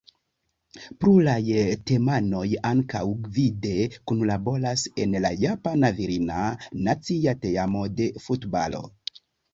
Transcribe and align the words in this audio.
Pluraj 1.03 1.65
teamanoj 1.89 2.45
ankaŭ 2.69 3.03
gvide 3.27 3.73
kunlaboras 4.13 4.87
en 5.05 5.13
la 5.27 5.31
japana 5.45 5.93
virina 6.01 6.41
nacia 6.89 7.35
teamo 7.45 7.85
de 8.01 8.09
futbalo. 8.27 8.83